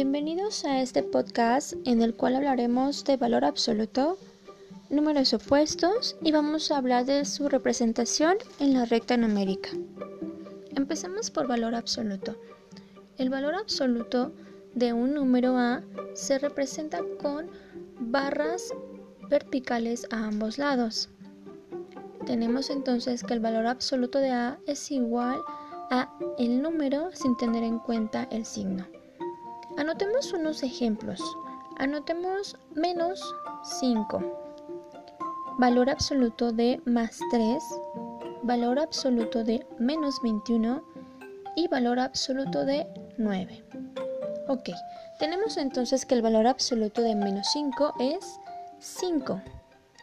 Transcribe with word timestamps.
Bienvenidos 0.00 0.64
a 0.64 0.80
este 0.80 1.02
podcast 1.02 1.72
en 1.84 2.02
el 2.02 2.14
cual 2.14 2.36
hablaremos 2.36 3.02
de 3.02 3.16
valor 3.16 3.44
absoluto, 3.44 4.16
números 4.90 5.34
opuestos 5.34 6.14
y 6.22 6.30
vamos 6.30 6.70
a 6.70 6.76
hablar 6.76 7.04
de 7.04 7.24
su 7.24 7.48
representación 7.48 8.36
en 8.60 8.74
la 8.74 8.84
recta 8.84 9.16
numérica. 9.16 9.70
Empecemos 10.76 11.32
por 11.32 11.48
valor 11.48 11.74
absoluto. 11.74 12.36
El 13.16 13.28
valor 13.28 13.56
absoluto 13.56 14.30
de 14.72 14.92
un 14.92 15.14
número 15.14 15.58
A 15.58 15.82
se 16.14 16.38
representa 16.38 17.00
con 17.20 17.50
barras 17.98 18.72
verticales 19.28 20.06
a 20.12 20.26
ambos 20.26 20.58
lados. 20.58 21.08
Tenemos 22.24 22.70
entonces 22.70 23.24
que 23.24 23.34
el 23.34 23.40
valor 23.40 23.66
absoluto 23.66 24.20
de 24.20 24.30
A 24.30 24.60
es 24.68 24.92
igual 24.92 25.42
a 25.90 26.16
el 26.38 26.62
número 26.62 27.10
sin 27.14 27.36
tener 27.36 27.64
en 27.64 27.80
cuenta 27.80 28.28
el 28.30 28.46
signo. 28.46 28.86
Anotemos 29.78 30.32
unos 30.32 30.64
ejemplos. 30.64 31.22
Anotemos 31.78 32.56
menos 32.74 33.22
5. 33.62 34.20
Valor 35.60 35.88
absoluto 35.88 36.50
de 36.50 36.82
más 36.84 37.20
3. 37.30 37.62
Valor 38.42 38.80
absoluto 38.80 39.44
de 39.44 39.64
menos 39.78 40.20
21. 40.24 40.82
Y 41.54 41.68
valor 41.68 42.00
absoluto 42.00 42.64
de 42.64 42.88
9. 43.18 43.64
Ok, 44.48 44.70
tenemos 45.20 45.56
entonces 45.56 46.04
que 46.04 46.16
el 46.16 46.22
valor 46.22 46.48
absoluto 46.48 47.00
de 47.00 47.14
menos 47.14 47.46
5 47.52 47.94
es 48.00 48.40
5. 48.80 49.40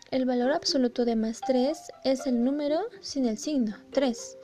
El 0.10 0.26
valor 0.26 0.54
absoluto 0.54 1.04
de 1.04 1.18
más 1.18 1.42
3 1.42 1.78
es 2.05 2.26
el 2.28 2.42
número 2.42 2.80
sin 3.02 3.26
el 3.26 3.38
signo, 3.38 3.76
3. 3.92 4.38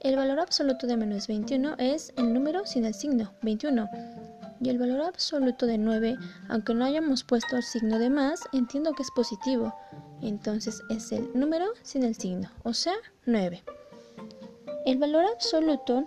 El 0.00 0.16
valor 0.16 0.40
absoluto 0.40 0.88
de 0.88 0.96
menos 0.96 1.28
21 1.28 1.76
es 1.78 2.12
el 2.16 2.34
número 2.34 2.66
sin 2.66 2.84
el 2.84 2.94
signo, 2.94 3.32
21. 3.42 3.88
Y 4.64 4.70
el 4.70 4.78
valor 4.78 5.02
absoluto 5.02 5.66
de 5.66 5.76
9, 5.76 6.16
aunque 6.48 6.72
no 6.72 6.86
hayamos 6.86 7.22
puesto 7.22 7.56
el 7.56 7.62
signo 7.62 7.98
de 7.98 8.08
más, 8.08 8.40
entiendo 8.54 8.94
que 8.94 9.02
es 9.02 9.10
positivo. 9.10 9.74
Entonces 10.22 10.80
es 10.88 11.12
el 11.12 11.30
número 11.38 11.66
sin 11.82 12.02
el 12.02 12.14
signo, 12.14 12.50
o 12.62 12.72
sea, 12.72 12.94
9. 13.26 13.62
El 14.86 14.96
valor 14.96 15.26
absoluto 15.26 16.06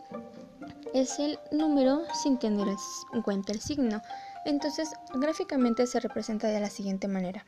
es 0.96 1.20
el 1.20 1.38
número 1.52 2.02
sin 2.16 2.40
tener 2.40 2.68
en 3.14 3.22
cuenta 3.22 3.54
el 3.54 3.60
signo. 3.60 4.02
Entonces, 4.44 4.90
gráficamente 5.14 5.86
se 5.86 6.00
representa 6.00 6.48
de 6.48 6.60
la 6.60 6.72
siguiente 6.72 7.08
manera. 7.08 7.46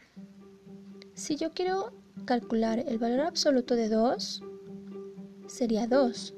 Si 1.15 1.37
yo 1.37 1.53
quiero 1.53 1.91
calcular 2.25 2.77
el 2.77 2.99
valor 2.99 3.21
absoluto 3.21 3.75
de 3.75 3.89
2, 3.89 4.43
sería 5.47 5.87
2, 5.87 6.35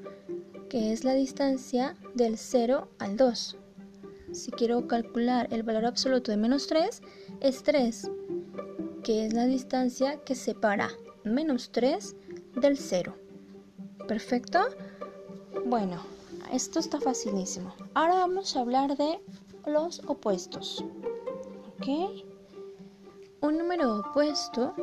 que 0.69 0.93
es 0.93 1.03
la 1.03 1.13
distancia 1.13 1.97
del 2.15 2.37
0 2.37 2.87
al 2.99 3.17
2 3.17 3.57
si 4.31 4.51
quiero 4.51 4.87
calcular 4.87 5.47
el 5.51 5.63
valor 5.63 5.85
absoluto 5.85 6.31
de 6.31 6.37
menos 6.37 6.67
3, 6.67 7.01
es 7.39 7.63
3, 7.63 8.11
que 9.03 9.25
es 9.25 9.33
la 9.33 9.45
distancia 9.45 10.21
que 10.23 10.35
separa 10.35 10.89
menos 11.23 11.71
3 11.71 12.15
del 12.55 12.77
0. 12.77 13.15
¿Perfecto? 14.07 14.59
Bueno, 15.65 16.01
esto 16.51 16.79
está 16.79 16.99
facilísimo. 16.99 17.73
Ahora 17.93 18.15
vamos 18.15 18.55
a 18.55 18.61
hablar 18.61 18.97
de 18.97 19.19
los 19.65 20.01
opuestos. 20.07 20.83
¿Ok? 21.79 21.87
Un 23.41 23.57
número 23.57 23.99
opuesto 23.99 24.73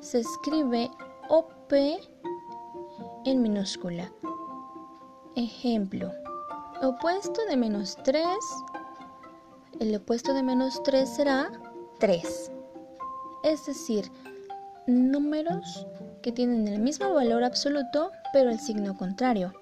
se 0.00 0.20
escribe 0.20 0.90
OP 1.28 1.72
en 3.24 3.42
minúscula. 3.42 4.12
Ejemplo, 5.36 6.10
Opuesto 6.80 7.44
de 7.46 7.56
menos 7.56 7.98
3, 8.04 8.24
el 9.80 9.96
opuesto 9.96 10.32
de 10.32 10.44
menos 10.44 10.80
3 10.84 11.08
será 11.08 11.50
3. 11.98 12.52
Es 13.42 13.66
decir, 13.66 14.12
números 14.86 15.88
que 16.22 16.30
tienen 16.30 16.68
el 16.68 16.78
mismo 16.78 17.12
valor 17.12 17.42
absoluto, 17.42 18.12
pero 18.32 18.50
el 18.50 18.60
signo 18.60 18.96
contrario. 18.96 19.52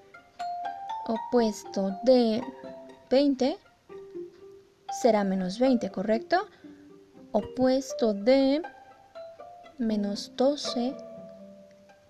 Opuesto 1.07 1.97
de 2.03 2.43
20 3.09 3.57
será 5.01 5.23
menos 5.23 5.57
20, 5.57 5.89
¿correcto? 5.89 6.47
Opuesto 7.31 8.13
de 8.13 8.61
menos 9.79 10.33
12, 10.35 10.95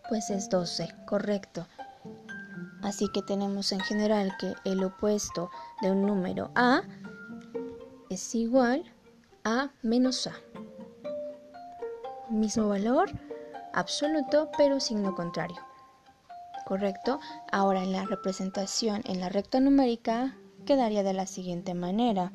pues 0.10 0.30
es 0.32 0.50
12, 0.50 0.90
correcto. 1.06 1.66
Así 2.82 3.10
que 3.10 3.22
tenemos 3.22 3.72
en 3.72 3.80
general 3.80 4.36
que 4.40 4.54
el 4.64 4.84
opuesto 4.84 5.50
de 5.82 5.92
un 5.92 6.04
número 6.04 6.52
A 6.56 6.84
es 8.10 8.36
igual 8.36 8.84
a 9.44 9.72
menos 9.82 10.28
A. 10.28 10.34
Mismo 12.30 12.70
valor 12.70 13.10
absoluto 13.74 14.50
pero 14.58 14.80
signo 14.80 15.16
contrario. 15.16 15.58
¿Correcto? 16.66 17.20
Ahora 17.52 17.84
en 17.84 17.94
la 17.94 18.06
representación 18.06 19.02
en 19.06 19.20
la 19.20 19.30
recta 19.30 19.60
numérica 19.60 20.38
quedaría 20.66 21.04
de 21.04 21.14
la 21.14 21.26
siguiente 21.26 21.74
manera. 21.74 22.32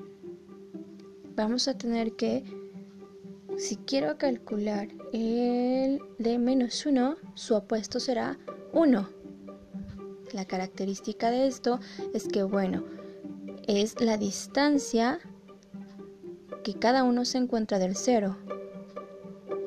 Vamos 1.34 1.68
a 1.68 1.76
tener 1.76 2.16
que, 2.16 2.44
si 3.56 3.76
quiero 3.76 4.18
calcular 4.18 4.88
el 5.12 6.00
de 6.18 6.38
menos 6.38 6.84
1, 6.84 7.16
su 7.34 7.54
opuesto 7.54 8.00
será 8.00 8.38
1 8.72 9.21
la 10.32 10.44
característica 10.44 11.30
de 11.30 11.46
esto 11.46 11.80
es 12.14 12.28
que, 12.28 12.42
bueno, 12.42 12.84
es 13.66 14.00
la 14.00 14.16
distancia 14.16 15.20
que 16.62 16.74
cada 16.74 17.04
uno 17.04 17.24
se 17.24 17.38
encuentra 17.38 17.78
del 17.78 17.96
cero. 17.96 18.36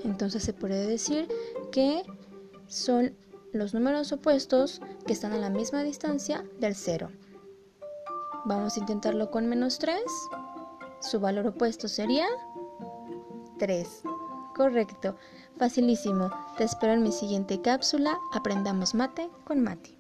Entonces 0.04 0.44
se 0.44 0.54
puede 0.54 0.86
decir 0.88 1.28
que 1.72 2.04
son 2.68 3.16
los 3.52 3.74
números 3.74 4.12
opuestos 4.12 4.82
que 5.06 5.14
están 5.14 5.34
a 5.34 5.38
la 5.38 5.50
misma 5.50 5.84
distancia 5.84 6.46
del 6.60 6.76
cero. 6.76 7.10
Vamos 8.46 8.78
a 8.78 8.80
intentarlo 8.80 9.32
con 9.32 9.48
menos 9.48 9.80
3. 9.80 10.00
Su 11.02 11.20
valor 11.20 11.48
opuesto 11.48 11.88
sería 11.88 12.28
3. 13.58 14.04
Correcto. 14.56 15.16
Facilísimo. 15.58 16.30
Te 16.58 16.66
espero 16.66 16.94
en 16.94 17.04
mi 17.04 17.12
siguiente 17.12 17.62
cápsula. 17.62 18.20
Aprendamos 18.34 18.94
mate 18.94 19.30
con 19.46 19.64
Mati. 19.64 19.98